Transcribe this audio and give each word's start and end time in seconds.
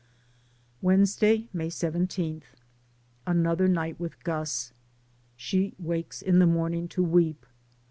Wednesday, 0.81 1.47
May 1.53 1.69
17. 1.69 2.41
Another 3.27 3.67
night 3.67 3.99
with 3.99 4.23
Gus. 4.23 4.73
She 5.37 5.75
wakes 5.77 6.23
in 6.23 6.39
the 6.39 6.47
morning 6.47 6.87
to 6.87 7.03
weep. 7.03 7.45